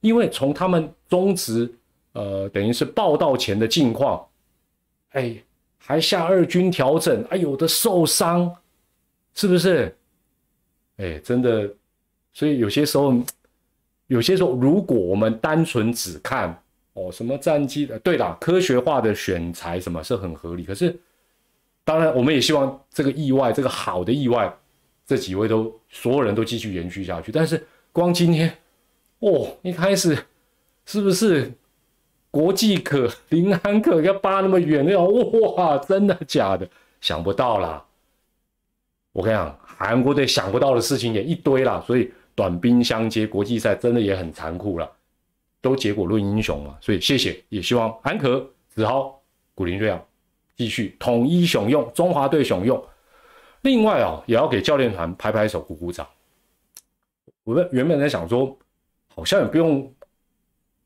[0.00, 1.72] 因为从他们中职
[2.12, 4.24] 呃等于是报道前的境况，
[5.10, 5.34] 哎，
[5.78, 8.54] 还下二军调整，哎有的受伤，
[9.34, 9.96] 是不是？
[11.02, 11.68] 哎，真的，
[12.32, 13.12] 所以有些时候，
[14.06, 16.56] 有些时候，如果我们单纯只看
[16.92, 20.62] 哦什么战绩的，对啦，科学化的选材什么是很合理。
[20.62, 20.96] 可是，
[21.82, 24.54] 当然，我们也希望这个意外，这个好的意外，
[25.04, 27.32] 这几位都所有人都继续延续下去。
[27.32, 28.56] 但是，光今天，
[29.18, 30.16] 哦，一开始
[30.86, 31.52] 是不是
[32.30, 34.84] 国际可 林安可要扒那么远？
[34.86, 36.68] 那种哇，真的假的？
[37.00, 37.84] 想不到啦。
[39.12, 44.90] 我跟你讲，韩国队想不到的事情也一堆啦，所以短兵相接，国际赛真的也很残酷了，
[45.60, 46.76] 都结果论英雄嘛。
[46.80, 49.20] 所以谢谢，也希望韩可、子豪、
[49.54, 50.02] 古林瑞阳
[50.56, 52.82] 继续统一雄用，中华队雄用。
[53.60, 56.06] 另外啊，也要给教练团拍拍手、鼓鼓掌。
[57.44, 58.56] 我们原本在想说，
[59.14, 59.92] 好像也不用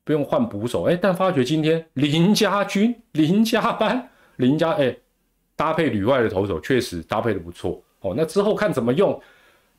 [0.02, 4.96] 不用换捕手，哎，但发觉今天林家军、林家班、林家哎
[5.54, 7.80] 搭配旅外的投手，确实搭配的不错。
[8.00, 9.20] 哦，那之后看怎么用，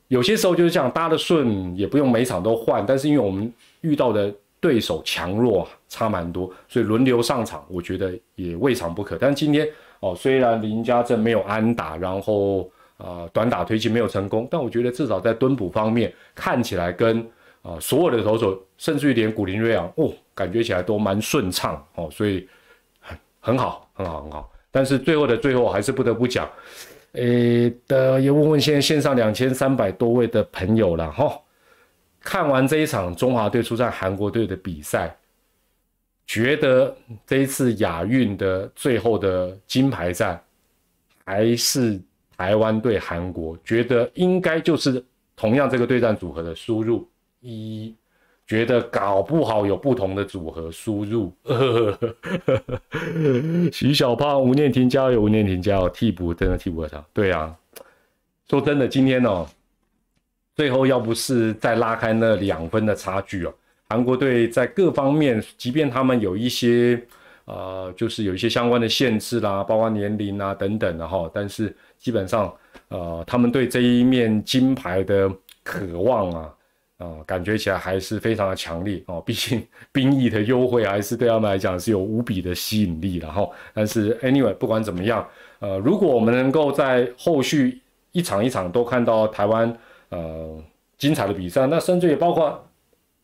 [0.08, 2.86] 有些时候就是这样搭的顺，也不用每场都换。
[2.86, 3.52] 但是因为我们
[3.82, 9.18] 遇到的对手强弱差蛮多，所以轮流上场，我觉得也未尝不可。
[9.18, 9.68] 但今天
[10.00, 17.20] 哦，虽然林家正没有安打，然后啊短打推进没有成功，但我觉得至少在蹲捕方面看起来跟
[17.62, 22.48] 啊所有的投手，甚至于连古林瑞昂哦，感觉起来都蛮顺畅哦，所以
[23.00, 24.52] 很很好，很好，很好。
[24.72, 26.48] 但是最后的最后，还是不得不讲。
[27.14, 31.40] 诶的，也问问现在线上两千三百多位的朋友了哈。
[32.20, 35.16] 看完这一场中华队出战韩国队的比赛，
[36.26, 36.96] 觉得
[37.26, 40.42] 这一次亚运的最后的金牌战
[41.26, 42.00] 还是
[42.36, 45.04] 台湾对韩国，觉得应该就是
[45.36, 47.08] 同样这个对战组合的输入
[47.40, 47.96] 一。
[48.48, 51.34] 觉得搞不好有不同的组合输入。
[53.74, 57.04] 徐小胖、吴念婷加油，吴念婷加油，替补真的替补上。
[57.12, 57.54] 对啊，
[58.50, 59.46] 说真的，今天哦，
[60.56, 63.54] 最后要不是再拉开那两分的差距哦，
[63.90, 67.06] 韩国队在各方面，即便他们有一些
[67.44, 72.54] 呃，就是有一些相关的限制啦，包括年龄啊等等的哈，但是基本上
[72.88, 75.30] 呃，他们对这一面金牌的
[75.64, 76.54] 渴望啊。
[76.98, 79.22] 啊，感觉起来还是非常的强烈哦。
[79.26, 83.48] 毕竟 兵役的优惠还是对他们来讲是有无比的吸引力的哈。
[83.74, 85.28] 但是 anyway，不管怎么样，
[85.60, 87.80] 呃，如果我们能够在后续
[88.14, 89.78] 一场一场都看到台湾
[90.10, 90.60] 呃
[90.98, 92.68] 精彩的比赛，那甚至也包括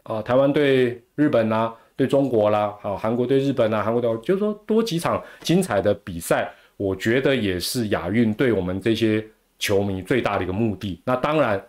[0.04, 9.26] 啊台湾对日本啦、对中国啦、啊韩国对日本啦、韩国队，就是说多几场精彩的比赛，我觉得也是亚运对我们这些
[9.58, 11.02] 球迷最大的一个目的。
[11.06, 11.60] 那当然。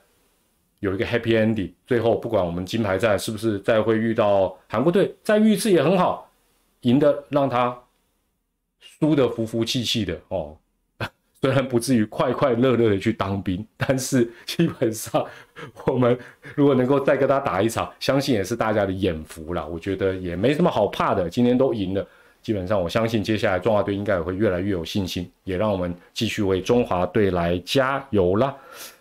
[0.85, 6.31] 有一个 happy ending，最后不管我们金牌战是不是再会遇到韩国队，再遇一次也很好，
[6.83, 7.75] 赢的让他
[8.79, 10.55] 输的服服气气的哦，
[11.41, 15.25] 虽然不至于快快乐乐的去当兵，但是基本上
[15.87, 16.19] 我们
[16.55, 19.67] 如果能够再跟他打一场，相信也是大家的眼福了。
[19.67, 22.07] 我觉得也没什么好怕的，今天都赢了。
[22.43, 28.55] 基本上，我相信接下来中华队应该也会越来越有信心，也让我们继续为中华队来加油啦！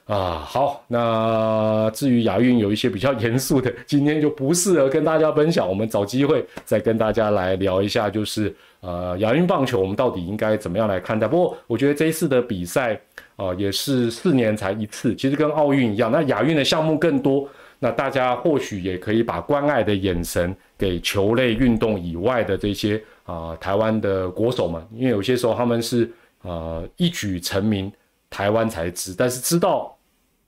[0.06, 11.28] 啊，好，那至于亚运有一些比较严肃的，今天就不适合跟大家分享，我们找机会再跟大家来聊一下，就是呃亚运棒球我们到底应该怎么样来看待？
[11.28, 13.00] 不过我觉得这一次的比赛
[13.38, 17.48] 啊，也是四年才一次，其实跟奥运一样，那亚运的项目更多，
[17.80, 23.02] 那大家或许也可以把关爱的眼神给球类运动以外的这些。
[23.26, 27.90] 啊，台湾的国手们，因为有些时候他们是呃一举成名，
[28.30, 29.93] 台湾才知，但是知道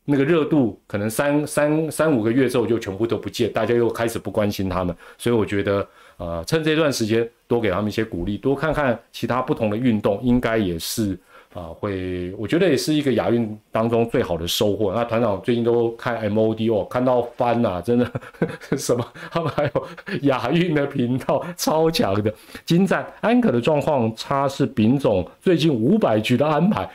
[0.05, 5.85] 那个热度可能三三三五个月之后就全部都不见，大家又开始不关心他们，所以我觉得
[6.17, 11.17] 呃趁这段时间多给他们一些鼓励，多看看其他不同的运动，应该也是。
[11.55, 14.93] 啊，会，我觉得也是一个亚运当中最好的收获。
[14.93, 18.11] 那团长最近都看 MOD 哦，看到翻呐，真的
[18.77, 19.07] 什么？
[19.31, 19.87] 他们还有
[20.27, 22.33] 亚运的频道，超强的。
[22.65, 26.85] 精湛安可的状况差是丙总最近五百局的安排，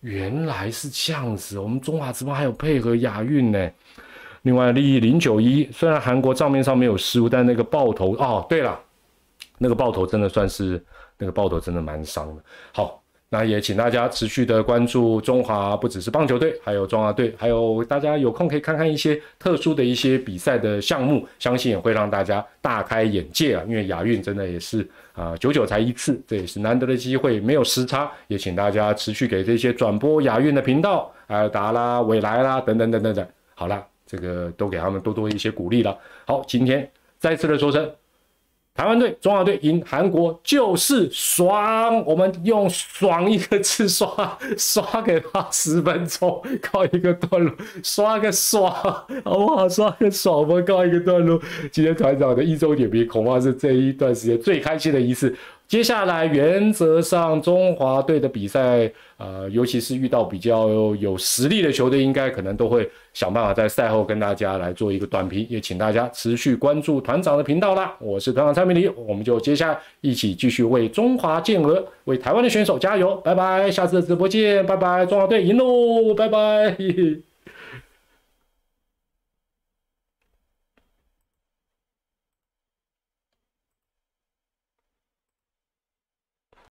[0.00, 1.58] 原来是这样子。
[1.58, 3.70] 我们中华职棒还有配合亚运呢。
[4.42, 8.78] 另外，利益零九一，虽然韩国账面上没有失误，但那个爆头哦，对了，
[9.58, 10.82] 那个爆头真的算是
[11.18, 12.42] 那个爆头真的蛮伤的。
[12.72, 12.96] 好。
[13.32, 23.62] 那也请大家持续的关注中华，不只是棒球队，还有中华队，还有大家有空可以看看一些特殊的一些比赛的项目，相信也会让大家大开眼界啊！
[23.68, 24.84] 因为亚运真的也是
[25.20, 35.94] 啊，九九才一次，这也是难得的机会，没有时差，也请大家持续给这些转播亚运的频道，有达啦、未来啦等等等等等，好了，这个都给他们多多一些鼓励了。
[36.26, 37.92] 好，今天再次的说声。
[38.80, 47.54] 台湾队、中华队赢韩国就是爽，我们用“爽”一个字刷刷给他十分钟，告一个段落，
[47.84, 49.68] 刷个爽，好不好？
[49.68, 51.38] 刷个爽，我们告一个段落。
[51.70, 55.36] 今天团长的一周点评恐怕是这一段时间最开心的一次。
[55.68, 67.94] 接下来，原则上中华队的比赛，呃，尤其是遇到比较有实力的球队，应该可能都会想办法在赛后跟大家来做一个短评，也请大家持续关注团长的频道啦。
[67.98, 77.29] 我是团长蔡明礼，我们就接下来一起继续为中华健儿、为台湾的选手加油，拜拜，下次的直播见，拜拜，中华队赢喽，拜拜。